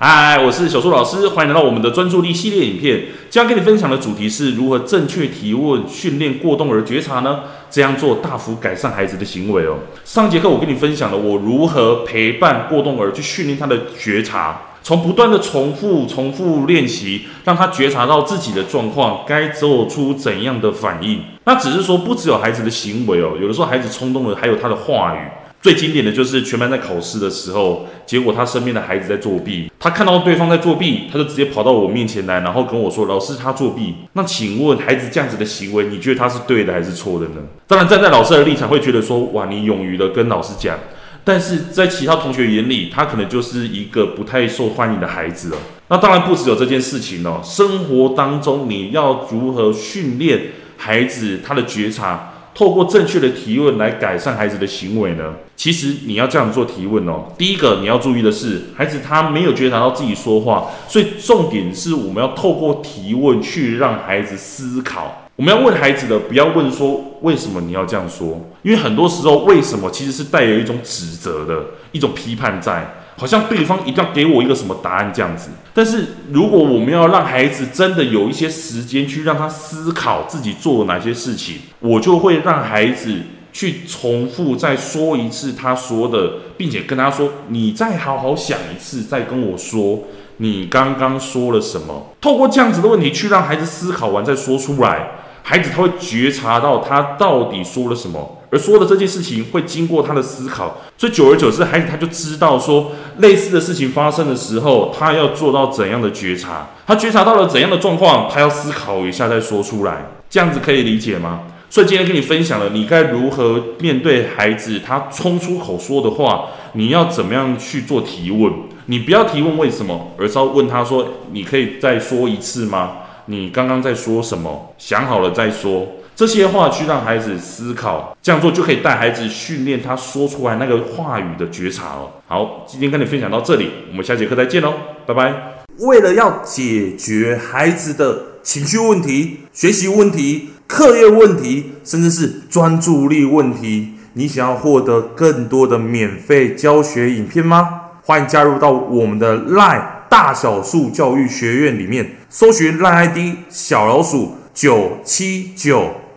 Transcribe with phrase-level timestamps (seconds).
[0.00, 3.06] 嗨，我是小树老师，欢迎来到我们的专注力系列影片。
[3.28, 7.40] 今天跟你分享的主题是如何正确提问，训练过动儿觉察呢？
[7.68, 9.78] 这样做大幅改善孩子的行为哦。
[10.04, 21.20] 上节课我跟你分享了我如何陪伴过动儿去训练他的觉察，从不断的重复、重复练习，让他觉察到自己的状况，该做出怎样的反应。
[21.42, 25.18] 那只是说，不只有孩子的行为哦，有的时候孩子冲动了，还有他的话语。
[25.60, 37.40] 最经典的就是全班在考试的时候，结果他身边的孩子在作弊，他看到对方在作弊，他就直接跑到我面前来，然后跟我说：“老师，他作弊。”那请问孩子这样子的行为，你觉得他是对的还是错的呢？
[37.66, 40.78] 当然，站在老师的立场会觉得说：“哇，你勇于的跟老师讲。”
[41.24, 45.58] 但是在其他同学眼里，他可能就是一个不太受欢迎的孩子了。
[45.88, 50.40] 那当然不只有这件事情哦，生活当中你要如何训练
[50.78, 52.27] 孩子他的觉察？
[52.58, 55.32] 透过正确的提问来改善孩子的行为呢？
[55.54, 57.26] 其实你要这样做提问哦。
[57.38, 65.28] 第一个你要注意的是，孩子他没有觉察到自己说话，所以重点是我们要透过提问去让孩子思考。
[65.36, 72.92] 我们要问孩子的，不要问说为什么你要这样说，因为很多时候为什么其实是带有一种指责的一种批判在。
[73.18, 83.20] 好像对方一定要给我一个什么答案这样子，但是如果我们要让孩子真的有一些时间去让他思考自己做了哪些事情，我就会让孩子
[83.52, 90.04] 去重复再说一次他说的，并且跟他说：“你再好好想一次，再跟我说
[90.36, 95.10] 你刚刚说了什么。”透过这样子的问题去让孩子思考完再说出来。
[95.42, 111.40] 孩子他会觉察到他到底说了什么，而说的这件事情会经过他的思考，所以久而久之，孩子他就知道说，类似的事情发生的时候，他要做到怎样的觉察，他觉察到了怎样的状况，他要思考一下再说出来，这样子可以理解吗？
[111.70, 118.50] 所以今天跟你分享了，你该如何面对孩子他冲出口说的话，你要怎么样去做提问？
[118.86, 122.92] 你不要提问为什么，而是要问他说，你可以再说一次吗？
[123.26, 124.72] 你刚刚在说什么？
[124.78, 125.86] 想好了再说。
[126.18, 132.10] 这些话去让孩子思考，这样做就可以带孩子训练他说出来那个话语的觉察了。
[132.26, 134.74] 好，今天跟你分享到这里，我们下节课再见喽，
[135.06, 135.32] 拜拜。
[135.78, 147.82] 为了要解决孩子的情绪问题、学习问题、课业问题，甚至是专注力问题，你想要获得更多的免费教学影片吗？
[148.02, 149.84] 欢迎加入到我们的 LINE。
[150.08, 155.92] 大小树教育学院里面搜寻 LINE ID 小老鼠九七九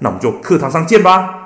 [0.00, 1.44] 那我们就课堂上见吧。